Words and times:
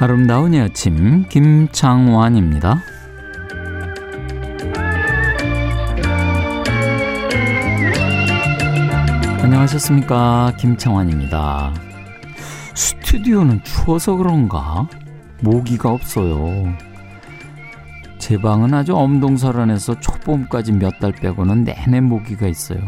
아름다운 0.00 0.54
아침 0.54 1.24
김창완입니다. 1.28 2.80
안녕하셨습니까 9.42 10.52
김창완입니다. 10.58 11.72
스튜디오는 12.74 13.62
추워서 13.64 14.16
그런가 14.16 14.86
모기가 15.40 15.90
없어요. 15.90 16.72
제 18.18 18.36
방은 18.38 18.74
아주 18.74 18.94
엄동설안해서 18.96 20.00
초봄까지 20.00 20.72
몇 20.72 20.98
달 21.00 21.12
빼고는 21.12 21.64
내내 21.64 22.00
모기가 22.00 22.46
있어요. 22.46 22.80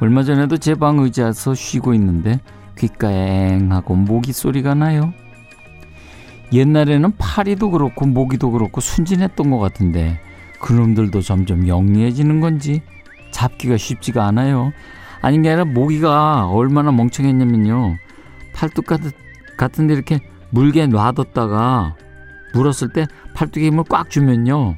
얼마 0.00 0.24
전에도 0.24 0.56
제 0.56 0.74
방 0.74 0.98
의자에서 0.98 1.54
쉬고 1.54 1.94
있는데 1.94 2.40
귓가앵하고 2.76 3.94
모기 3.94 4.32
소리가 4.32 4.74
나요. 4.74 5.12
옛날에는 6.52 7.16
파리도 7.16 7.70
그렇고 7.70 8.06
모기도 8.06 8.50
그렇고 8.50 8.80
순진했던 8.80 9.50
것 9.50 9.58
같은데 9.58 10.20
그놈들도 10.60 11.20
점점 11.22 11.66
영리해지는 11.66 12.40
건지 12.40 12.82
잡기가 13.30 13.76
쉽지가 13.76 14.24
않아요. 14.26 14.72
아닌 15.22 15.42
게 15.42 15.48
아니라 15.48 15.64
모기가 15.64 16.48
얼마나 16.48 16.92
멍청했냐면요. 16.92 17.96
팔뚝 18.54 18.86
같은, 19.56 19.86
데 19.86 19.94
이렇게 19.94 20.20
물게 20.50 20.86
놔뒀다가 20.86 21.96
물었을 22.54 22.92
때 22.92 23.06
팔뚝에 23.34 23.66
힘을 23.66 23.84
꽉 23.88 24.10
주면요. 24.10 24.76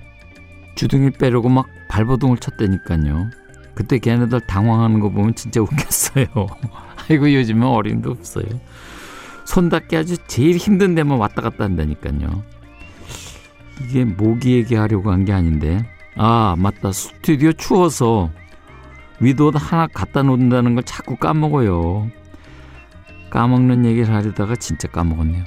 주둥이 0.76 1.10
빼려고 1.12 1.48
막 1.48 1.66
발버둥을 1.88 2.38
쳤다니까요. 2.38 3.30
그때 3.74 3.98
걔네들 3.98 4.40
당황하는 4.42 5.00
거 5.00 5.08
보면 5.10 5.34
진짜 5.34 5.60
웃겼어요. 5.60 6.26
아이고 7.10 7.32
요즘은 7.32 7.66
어림도 7.66 8.10
없어요. 8.10 8.46
손 9.44 9.68
닿기 9.68 9.96
아주 9.96 10.16
제일 10.26 10.56
힘든 10.56 10.94
데만 10.94 11.18
왔다 11.18 11.42
갔다 11.42 11.64
한다니까요. 11.64 12.42
이게 13.82 14.04
모기 14.04 14.52
얘기하려고 14.54 15.10
한 15.10 15.24
게 15.24 15.32
아닌데. 15.32 15.84
아, 16.16 16.54
맞다. 16.58 16.92
스튜디오 16.92 17.52
추워서 17.52 18.30
위도옷 19.20 19.54
하나 19.56 19.86
갖다 19.88 20.22
놓는다는 20.22 20.74
걸 20.74 20.84
자꾸 20.84 21.16
까먹어요. 21.16 22.10
까먹는 23.30 23.84
얘기를 23.84 24.14
하려다가 24.14 24.54
진짜 24.56 24.86
까먹었네요. 24.88 25.44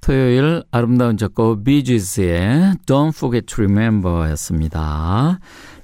토요일 0.00 0.62
아름다운 0.72 1.16
작곡 1.16 1.62
비지스의 1.64 2.74
Don't 2.86 3.08
Forget 3.16 3.46
to 3.46 3.64
Remember 3.64 4.28
였습니다. 4.30 5.38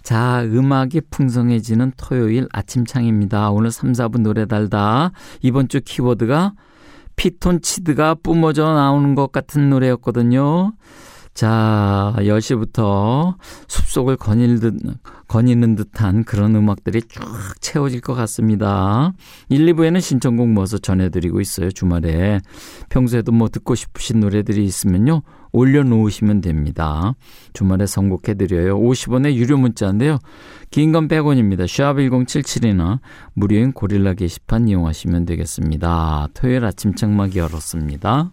자, 0.09 0.43
음악이 0.43 1.03
풍성해지는 1.11 1.93
토요일 1.99 2.49
아침창입니다. 2.51 3.51
오늘 3.51 3.71
3, 3.71 3.93
4분 3.93 4.23
노래 4.23 4.47
달다. 4.47 5.13
이번 5.43 5.69
주 5.69 5.83
키워드가 5.85 6.55
피톤치드가 7.17 8.15
뿜어져 8.23 8.73
나오는 8.73 9.15
것 9.15 9.33
같은 9.33 9.69
노래였거든요. 9.69 10.73
자, 11.39 12.15
10시부터 12.17 13.37
숲속을 13.69 14.17
거닐 14.17 14.59
듯, 14.59 14.75
거니는 15.29 15.77
듯한 15.77 16.25
그런 16.25 16.57
음악들이 16.57 17.01
쭉 17.03 17.23
채워질 17.61 18.01
것 18.01 18.15
같습니다. 18.15 19.13
1, 19.49 19.65
2부에는 19.67 20.01
신청곡 20.01 20.49
모아서 20.49 20.79
전해드리고 20.79 21.41
있어요, 21.41 21.71
주말에. 21.71 22.41
평소에도 22.89 23.31
뭐 23.31 23.49
듣고 23.49 23.77
싶으신 23.77 24.19
노래들이 24.19 24.65
있으면요, 24.65 25.23
올려놓으시면 25.53 26.41
됩니다. 26.41 27.15
주말에 27.53 27.87
선곡해드려요. 27.87 28.77
50원의 28.77 29.35
유료 29.35 29.59
문자인데요. 29.59 30.19
긴 30.73 30.91
건 30.91 31.07
100원입니다. 31.07 31.67
샵1077이나 31.67 32.99
무료인 33.35 33.71
고릴라 33.71 34.15
게시판 34.15 34.67
이용하시면 34.67 35.25
되겠습니다. 35.25 36.31
토요일 36.35 36.65
아침 36.65 36.97
장막 36.97 37.37
열었습니다. 37.37 38.33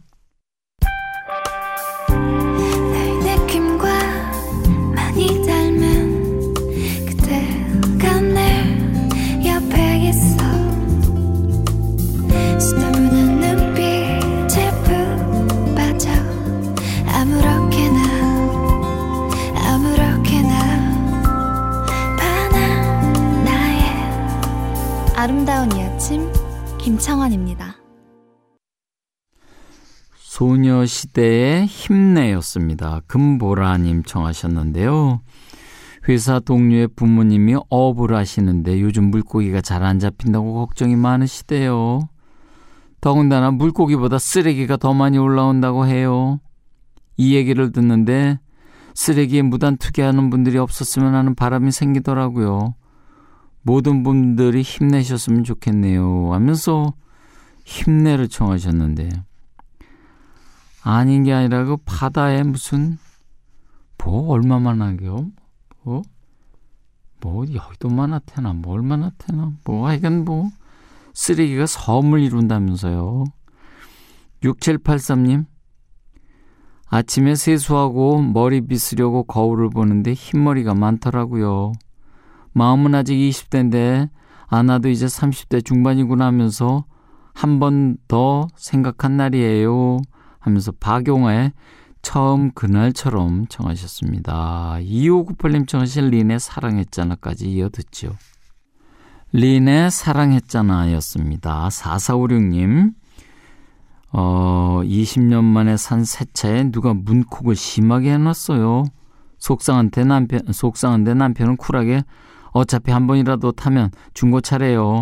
소녀시대의 30.36 31.66
힘내였습니다. 31.66 33.00
금보라님 33.08 34.04
청하셨는데요. 34.04 35.22
회사 36.10 36.42
동료의 36.42 36.90
부모님이 36.90 37.56
어업을 37.70 38.14
하시는데 38.14 38.82
요즘 38.82 39.12
물고기가 39.12 39.62
잘 39.62 39.84
안 39.84 39.98
잡힌다고 39.98 40.56
걱정이 40.56 40.98
많으시대요. 40.98 42.10
더군다나 43.00 43.52
물고기보다 43.52 44.18
쓰레기가 44.20 44.76
더 44.76 44.94
많이 44.94 45.18
올라온다고 45.18 45.86
해요. 45.86 46.42
이 47.16 47.34
얘기를 47.34 47.72
듣는데 47.72 48.38
쓰레기에 48.94 49.42
무단 49.42 49.78
투기하는 49.78 50.30
분들이 50.30 50.58
없었으면 50.58 51.16
하는 51.16 51.34
바람이 51.36 51.72
생기더라고요. 51.72 52.76
모든 53.62 54.04
분들이 54.04 54.64
힘내셨으면 54.64 55.46
좋겠네요. 55.46 56.34
하면서 56.34 56.94
힘내를 57.64 58.28
청하셨는데 58.28 59.12
아닌 60.88 61.24
게 61.24 61.34
아니라 61.34 61.66
그 61.66 61.78
바다에 61.84 62.44
무슨 62.44 63.00
뭐 63.98 64.30
얼마만 64.30 64.84
하게요? 64.84 65.32
뭐? 65.84 66.04
뭐 67.22 67.46
여기도 67.54 67.90
많았테나 67.90 68.54
뭐 68.54 68.74
얼마나 68.76 69.10
테나 69.18 69.52
뭐 69.64 69.88
하여간 69.88 70.26
뭐 70.26 70.50
쓰레기가 71.14 71.66
섬을 71.66 72.20
이룬다면서요. 72.20 73.24
6783님 74.44 75.46
아침에 76.88 77.34
세수하고 77.34 78.22
머리 78.22 78.62
빗으려고 78.62 79.24
거울을 79.24 79.72
보는데 79.72 80.14
흰머리가 80.14 80.76
많더라고요. 80.76 81.72
마음은 82.54 82.94
아직 82.94 83.16
20대인데 83.16 84.10
아나도 84.46 84.90
이제 84.90 85.08
30대 85.08 85.66
중반이구나 85.66 86.28
하면서 86.28 86.86
한 87.34 87.58
번 87.60 87.98
더 88.08 88.48
생각한 88.56 89.18
날이에요. 89.18 89.98
하면서 90.46 90.72
박용화의 90.80 91.52
처음 92.04 92.52
그날처럼 92.52 93.48
청하셨습니다. 93.50 94.78
2598님 94.80 95.68
청하신 95.68 96.12
린의 96.12 96.40
사랑했잖아까지 96.40 97.52
이어 97.52 97.70
듣죠. 97.70 98.16
린의 99.34 99.90
사랑했잖아 99.90 100.92
였습니다. 100.94 101.68
4456님, 101.70 102.94
어, 104.12 104.82
20년 104.84 105.44
만에 105.44 105.78
산 105.78 106.06
새 106.06 106.26
차에 106.32 106.72
누가 106.72 106.94
문콕을 106.94 107.56
심하게 107.56 108.14
해놨어요. 108.14 108.86
속상한데 109.40 110.04
남편, 110.06 110.42
속상한데 110.54 111.16
남편은 111.16 111.58
쿨하게 111.58 112.04
어차피 112.52 112.92
한 112.92 113.08
번이라도 113.08 113.52
타면 113.54 113.90
중고 114.14 114.42
차래요. 114.42 115.02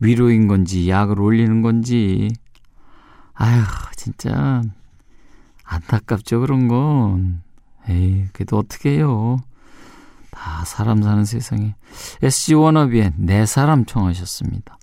위로인 0.00 0.48
건지 0.48 0.90
약을 0.90 1.20
올리는 1.20 1.62
건지. 1.62 2.30
아휴 3.34 3.62
진짜 3.96 4.62
안타깝죠 5.64 6.40
그런 6.40 6.68
건. 6.68 7.42
에이 7.88 8.28
그래도 8.32 8.58
어떻게 8.58 8.90
해요. 8.90 9.38
다 10.30 10.64
사람 10.64 11.02
사는 11.02 11.24
세상에. 11.24 11.74
SG 12.22 12.54
워너비의 12.54 13.14
내 13.16 13.46
사람 13.46 13.84
청하셨습니다. 13.84 14.78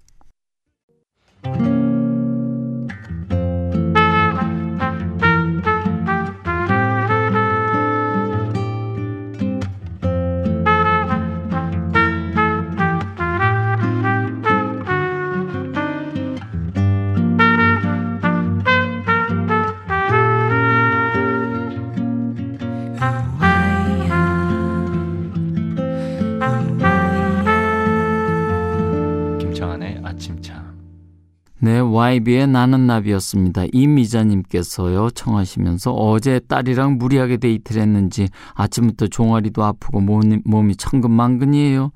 YB의 31.99 32.47
나는 32.47 32.87
나비였습니다. 32.87 33.63
이미자님께서요, 33.73 35.09
청하시면서 35.11 35.91
어제 35.91 36.39
딸이랑 36.39 36.97
무리하게 36.97 37.37
데이트를 37.37 37.81
했는지 37.81 38.29
아침부터 38.53 39.07
종아리도 39.07 39.63
아프고 39.63 39.99
몸이, 39.99 40.39
몸이 40.45 40.77
천근만근이에요. 40.77 41.91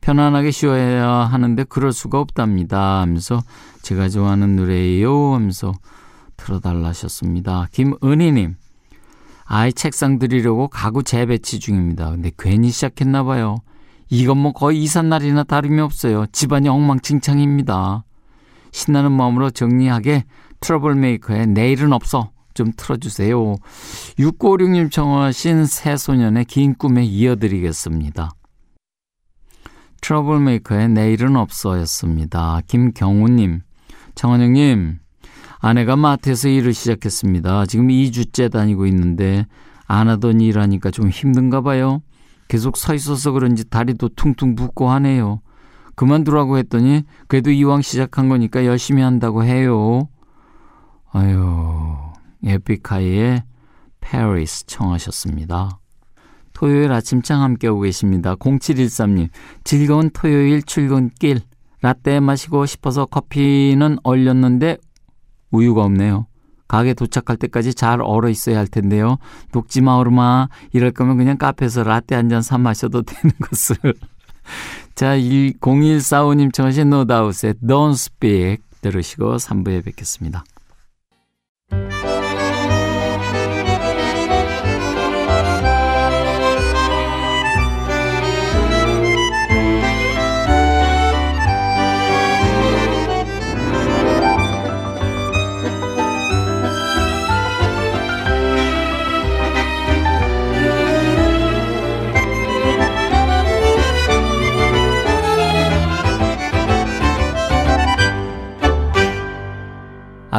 편안하게 0.00 0.50
쉬어야 0.50 1.08
하는데 1.08 1.62
그럴 1.64 1.92
수가 1.92 2.18
없답니다. 2.18 3.00
하면서 3.00 3.40
제가 3.82 4.08
좋아하는 4.08 4.56
노래예요. 4.56 5.34
하면서 5.34 5.72
틀어달라 6.36 6.88
하셨습니다. 6.88 7.68
김은희님, 7.70 8.56
아이 9.44 9.72
책상 9.72 10.18
드리려고 10.18 10.66
가구 10.66 11.04
재배치 11.04 11.60
중입니다. 11.60 12.10
근데 12.10 12.32
괜히 12.36 12.70
시작했나 12.70 13.22
봐요. 13.22 13.58
이건 14.10 14.38
뭐 14.38 14.52
거의 14.52 14.82
이삿날이나 14.82 15.44
다름이 15.44 15.80
없어요. 15.80 16.26
집안이 16.32 16.68
엉망진창입니다. 16.68 18.04
신나는 18.72 19.12
마음으로 19.12 19.50
정리하게 19.50 20.24
트러블 20.60 20.94
메이커의 20.94 21.46
내일은 21.48 21.92
없어 21.92 22.30
좀 22.54 22.72
틀어주세요. 22.76 23.56
6956님 24.18 24.90
청하신 24.90 25.66
새소년의 25.66 26.44
긴 26.46 26.74
꿈에 26.74 27.04
이어드리겠습니다. 27.04 28.30
트러블 30.00 30.40
메이커의 30.40 30.88
내일은 30.88 31.36
없어였습니다. 31.36 32.60
김경우님, 32.66 33.60
청원영님, 34.14 34.98
아내가 35.60 35.96
마트에서 35.96 36.48
일을 36.48 36.72
시작했습니다. 36.72 37.66
지금 37.66 37.88
2주째 37.88 38.50
다니고 38.50 38.86
있는데 38.86 39.46
안 39.86 40.08
하던 40.08 40.40
일 40.40 40.60
하니까 40.60 40.90
좀 40.90 41.08
힘든가 41.08 41.60
봐요. 41.62 42.02
계속 42.46 42.76
서 42.76 42.94
있어서 42.94 43.32
그런지 43.32 43.68
다리도 43.68 44.10
퉁퉁 44.10 44.54
붓고 44.54 44.88
하네요. 44.90 45.40
그만두라고 45.98 46.58
했더니 46.58 47.02
그래도 47.26 47.50
이왕 47.50 47.82
시작한 47.82 48.28
거니까 48.28 48.64
열심히 48.64 49.02
한다고 49.02 49.42
해요. 49.42 50.08
아유, 51.10 51.96
에픽하이의 52.44 53.42
페리스 54.00 54.64
청하셨습니다. 54.66 55.80
토요일 56.52 56.92
아침장 56.92 57.42
함께하고 57.42 57.80
계십니다. 57.80 58.36
0713님, 58.36 59.28
즐거운 59.64 60.10
토요일 60.10 60.62
출근길. 60.62 61.40
라떼 61.82 62.20
마시고 62.20 62.66
싶어서 62.66 63.04
커피는 63.06 63.98
얼렸는데 64.04 64.78
우유가 65.50 65.82
없네요. 65.84 66.26
가게 66.68 66.94
도착할 66.94 67.36
때까지 67.36 67.74
잘 67.74 68.00
얼어 68.02 68.28
있어야 68.28 68.58
할 68.58 68.68
텐데요. 68.68 69.18
녹지 69.52 69.80
마, 69.80 69.96
얼음아. 69.96 70.48
이럴 70.72 70.90
거면 70.92 71.16
그냥 71.16 71.38
카페에서 71.38 71.82
라떼 71.82 72.14
한 72.14 72.28
잔 72.28 72.42
사 72.42 72.56
마셔도 72.58 73.02
되는 73.02 73.32
것을. 73.40 73.94
자, 74.98 75.16
0145님 75.16 76.52
청하신 76.52 76.90
노다우스의 76.90 77.54
Don't 77.64 77.92
Speak 77.92 78.64
들으시고 78.80 79.36
3부에 79.36 79.84
뵙겠습니다. 79.84 80.42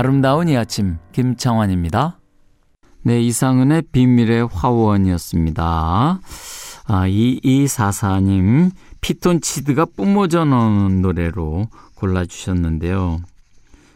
아름다운 0.10 0.50
이 0.50 0.58
아침 0.58 0.98
김창환입니다. 1.12 2.20
네, 3.04 3.22
이상은의 3.22 3.84
비밀의 3.92 4.48
화원이었습니다. 4.48 5.64
아, 5.64 7.08
2244님, 7.08 8.72
피톤치드가 9.02 9.86
뿜어져 9.96 10.46
나오는 10.46 11.04
노래로 11.04 11.68
골라주셨는데요. 11.94 13.20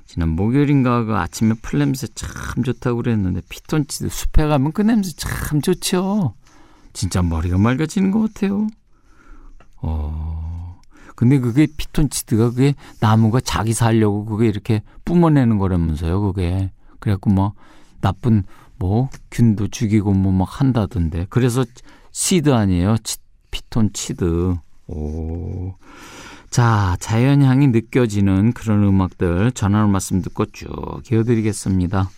지난 0.06 0.30
목요일인가 0.30 1.04
그 1.06 1.16
아침에 1.16 1.56
풀냄새 1.64 2.10
참 2.14 2.64
좋다고 2.64 2.98
그랬는데 2.98 3.42
피톤치드 3.50 4.10
숲에 4.10 4.46
가면 4.46 4.72
그 4.72 4.84
냄새 4.84 5.14
참 5.18 5.62
좋죠. 5.62 6.36
진짜 6.94 7.24
머리가 7.24 7.58
맑아지는 7.58 8.12
것 8.12 8.32
같아요. 8.32 8.68
어, 9.82 10.53
근데 11.16 11.40
그게 11.40 11.68
피톤치드가 11.78 12.50
그게 12.52 12.76
나무가 13.00 13.40
자기 13.40 13.74
살려고 13.74 14.26
그게 14.26 14.48
이렇게 14.48 14.82
뿜어내는 15.06 15.58
거라면서요, 15.58 16.22
그게. 16.22 16.72
그래갖고 17.00 17.30
뭐 17.30 17.54
나쁜 18.02 18.44
뭐 18.78 19.10
균도 19.32 19.68
죽이고 19.70 20.14
뭐 20.14 20.32
막 20.34 20.60
한다던데. 20.62 21.28
그래서 21.30 21.64
시드 22.12 22.54
아니에요. 22.54 22.98
치, 23.04 23.18
피톤치드. 23.52 24.56
오. 24.88 25.74
자, 26.50 26.96
자연향이 27.00 27.68
느껴지는 27.68 28.54
그런 28.54 28.84
음악들 28.84 29.52
전화로 29.54 29.88
말씀 29.88 30.22
듣고 30.22 30.46
쭉 30.52 30.70
이어드리겠습니다. 31.12 32.10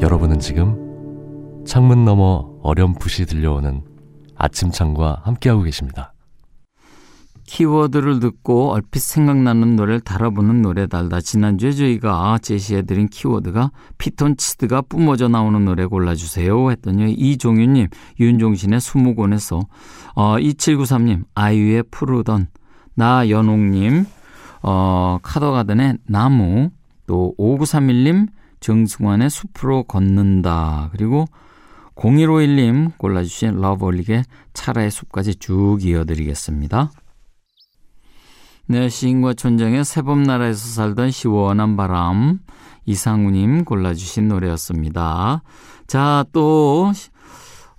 여러분은 0.00 0.38
지금 0.38 0.87
창문 1.78 2.04
너머 2.04 2.58
어렴풋이 2.64 3.26
들려오는 3.26 3.82
아침창과 4.34 5.20
함께하고 5.22 5.62
계십니다. 5.62 6.12
키워드를 7.44 8.18
듣고 8.18 8.72
얼핏 8.72 8.98
생각나는 8.98 9.76
노래를 9.76 10.00
달아보는 10.00 10.60
노래 10.60 10.88
달다. 10.88 11.20
지난주에 11.20 11.70
저희가 11.70 12.38
제시해드린 12.42 13.06
키워드가 13.06 13.70
피톤치드가 13.96 14.82
뿜어져 14.88 15.28
나오는 15.28 15.64
노래 15.64 15.86
골라주세요 15.86 16.72
했더니 16.72 17.12
이종윤님 17.12 17.86
윤종신의 18.18 18.80
수목원에서 18.80 19.60
어, 20.16 20.36
2793님 20.36 21.26
아이유의 21.36 21.84
푸르던 21.92 22.48
나연옥님 22.96 24.04
어, 24.64 25.18
카더가든의 25.22 25.98
나무 26.08 26.70
또 27.06 27.36
5931님 27.38 28.26
정승환의 28.58 29.30
숲으로 29.30 29.84
걷는다 29.84 30.90
그리고 30.90 31.26
0151님 31.98 32.96
골라주신 32.96 33.60
러브올릭의 33.60 34.24
차라의 34.54 34.90
숲까지 34.90 35.36
쭉 35.36 35.78
이어드리겠습니다. 35.82 36.90
네, 38.66 38.88
시인과 38.88 39.34
촌장의 39.34 39.84
새봄나라에서 39.84 40.58
살던 40.58 41.10
시원한 41.10 41.76
바람 41.76 42.40
이상우님 42.86 43.64
골라주신 43.64 44.28
노래였습니다. 44.28 45.42
자, 45.86 46.24
또 46.32 46.92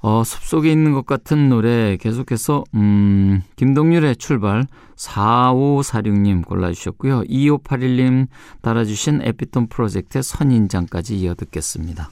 어, 0.02 0.24
숲속에 0.24 0.72
있는 0.72 0.94
것 0.94 1.06
같은 1.06 1.50
노래 1.50 1.98
계속해서 1.98 2.64
음, 2.76 3.42
김동률의 3.56 4.16
출발 4.16 4.66
4546님 4.96 6.46
골라주셨고요. 6.46 7.24
2581님 7.24 8.28
달아주신 8.62 9.22
에피톤 9.24 9.68
프로젝트의 9.68 10.24
선인장까지 10.24 11.18
이어듣겠습니다. 11.20 12.10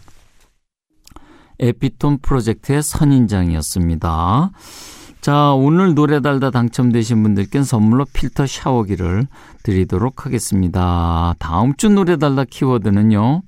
에피톤 1.59 2.19
프로젝트의 2.19 2.83
선인장이었습니다. 2.83 4.51
자, 5.21 5.51
오늘 5.51 5.93
노래 5.93 6.21
달다 6.21 6.51
당첨되신 6.51 7.21
분들께는 7.21 7.65
선물로 7.65 8.05
필터 8.13 8.47
샤워기를 8.47 9.27
드리도록 9.63 10.25
하겠습니다. 10.25 11.35
다음 11.39 11.75
주 11.75 11.89
노래 11.89 12.17
달다 12.17 12.45
키워드는요. 12.45 13.41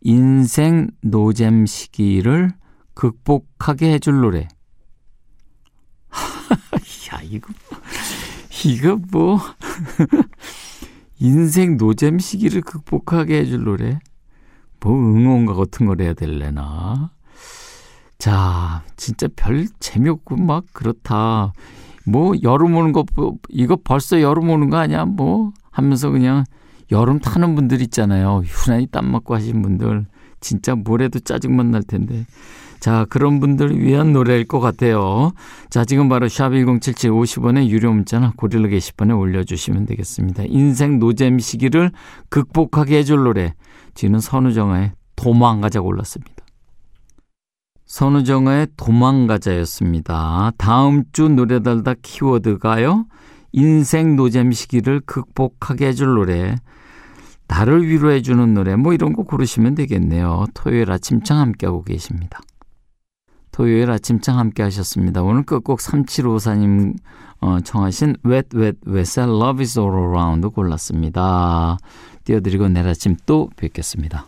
인생 0.00 0.88
노잼 1.02 1.66
시기를 1.66 2.52
극복하게 2.94 3.92
해줄 3.92 4.20
노래. 4.20 4.48
야, 7.12 7.20
이거, 7.22 7.52
이거 8.64 8.98
뭐, 9.10 9.38
인생 11.18 11.76
노잼 11.76 12.18
시기를 12.18 12.62
극복하게 12.62 13.40
해줄 13.40 13.64
노래. 13.64 13.98
뭐 14.80 14.92
응원가 14.92 15.54
같은 15.54 15.86
걸 15.86 16.00
해야 16.00 16.14
될래나. 16.14 17.10
자, 18.18 18.82
진짜 18.96 19.28
별 19.36 19.66
재미없고 19.78 20.36
막 20.36 20.64
그렇다. 20.72 21.52
뭐 22.06 22.34
여름 22.42 22.76
오는 22.76 22.92
거 22.92 23.04
이거 23.48 23.76
벌써 23.82 24.20
여름 24.20 24.50
오는 24.50 24.70
거 24.70 24.76
아니야? 24.76 25.04
뭐 25.04 25.52
하면서 25.70 26.10
그냥 26.10 26.44
여름 26.92 27.18
타는 27.18 27.54
분들 27.54 27.82
있잖아요. 27.82 28.42
유난히 28.66 28.86
땀 28.86 29.10
맞고 29.10 29.34
하신 29.34 29.62
분들 29.62 30.06
진짜 30.40 30.74
뭐래도 30.74 31.18
짜증만 31.18 31.70
날 31.70 31.82
텐데. 31.82 32.24
자, 32.78 33.06
그런 33.08 33.40
분들을 33.40 33.80
위한 33.80 34.12
노래일 34.12 34.46
것 34.46 34.60
같아요. 34.60 35.32
자, 35.70 35.84
지금 35.84 36.08
바로 36.08 36.28
샵 36.28 36.50
1077 36.50 37.10
50원의 37.10 37.68
유료 37.68 37.92
문자나 37.92 38.34
고릴라 38.36 38.68
게시판에 38.68 39.12
올려주시면 39.12 39.86
되겠습니다. 39.86 40.44
인생 40.46 40.98
노잼 40.98 41.38
시기를 41.38 41.90
극복하게 42.28 42.98
해줄 42.98 43.24
노래. 43.24 43.54
지는 43.96 44.20
선우정아의 44.20 44.92
도망가자가 45.16 45.84
올랐습니다. 45.84 46.32
선우정아의 47.86 48.68
도망가자였습니다. 48.76 50.52
다음 50.58 51.04
주 51.12 51.28
노래달다 51.28 51.94
키워드가요. 52.02 53.06
인생 53.52 54.16
노잼 54.16 54.52
시기를 54.52 55.00
극복하게 55.00 55.88
해줄 55.88 56.14
노래, 56.14 56.56
나를 57.48 57.88
위로해주는 57.88 58.54
노래 58.54 58.76
뭐 58.76 58.92
이런 58.92 59.12
거 59.12 59.22
고르시면 59.22 59.74
되겠네요. 59.76 60.46
토요일 60.52 60.90
아침장 60.90 61.38
함께하고 61.38 61.82
계십니다. 61.82 62.40
토요일 63.52 63.90
아침장 63.90 64.38
함께 64.38 64.62
하셨습니다. 64.64 65.22
오늘 65.22 65.42
끝곡 65.44 65.78
3754님 65.78 66.94
어, 67.40 67.60
청하신 67.60 68.16
Wet 68.26 68.56
Wet 68.56 68.78
Wet 68.86 69.20
Love 69.20 69.62
is 69.62 69.78
All 69.78 69.94
Around 69.94 70.48
골랐습니다. 70.48 71.78
띄워드리고 72.26 72.68
내일 72.68 72.88
아침 72.88 73.16
또 73.24 73.50
뵙겠습니다. 73.56 74.26